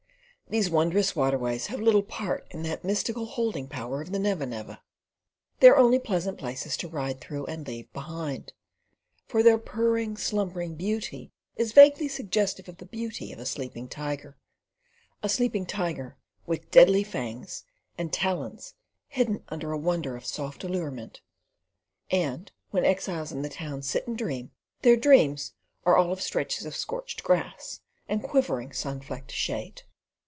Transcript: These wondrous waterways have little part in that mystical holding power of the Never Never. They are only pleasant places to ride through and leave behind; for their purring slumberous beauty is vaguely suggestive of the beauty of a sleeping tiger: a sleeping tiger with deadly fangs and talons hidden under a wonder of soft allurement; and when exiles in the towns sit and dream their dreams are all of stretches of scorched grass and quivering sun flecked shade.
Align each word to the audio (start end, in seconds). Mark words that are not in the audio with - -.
These 0.49 0.69
wondrous 0.69 1.15
waterways 1.15 1.67
have 1.67 1.79
little 1.79 2.03
part 2.03 2.45
in 2.51 2.61
that 2.63 2.83
mystical 2.83 3.25
holding 3.25 3.69
power 3.69 4.01
of 4.01 4.11
the 4.11 4.19
Never 4.19 4.45
Never. 4.45 4.79
They 5.61 5.69
are 5.69 5.77
only 5.77 5.97
pleasant 5.97 6.37
places 6.37 6.75
to 6.75 6.89
ride 6.89 7.21
through 7.21 7.45
and 7.45 7.65
leave 7.65 7.89
behind; 7.93 8.51
for 9.25 9.41
their 9.43 9.57
purring 9.57 10.17
slumberous 10.17 10.71
beauty 10.71 11.31
is 11.55 11.71
vaguely 11.71 12.09
suggestive 12.09 12.67
of 12.67 12.79
the 12.79 12.85
beauty 12.85 13.31
of 13.31 13.39
a 13.39 13.45
sleeping 13.45 13.87
tiger: 13.87 14.35
a 15.23 15.29
sleeping 15.29 15.65
tiger 15.65 16.17
with 16.45 16.69
deadly 16.69 17.05
fangs 17.05 17.63
and 17.97 18.11
talons 18.11 18.73
hidden 19.07 19.45
under 19.47 19.71
a 19.71 19.77
wonder 19.77 20.17
of 20.17 20.25
soft 20.25 20.65
allurement; 20.65 21.21
and 22.09 22.51
when 22.71 22.83
exiles 22.83 23.31
in 23.31 23.41
the 23.41 23.47
towns 23.47 23.87
sit 23.87 24.05
and 24.05 24.17
dream 24.17 24.51
their 24.81 24.97
dreams 24.97 25.53
are 25.85 25.95
all 25.95 26.11
of 26.11 26.19
stretches 26.21 26.65
of 26.65 26.75
scorched 26.75 27.23
grass 27.23 27.79
and 28.09 28.21
quivering 28.21 28.73
sun 28.73 28.99
flecked 28.99 29.31
shade. 29.31 29.83